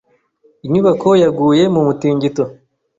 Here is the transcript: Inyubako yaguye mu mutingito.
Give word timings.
Inyubako 0.65 1.09
yaguye 1.23 1.63
mu 1.73 1.81
mutingito. 1.87 2.43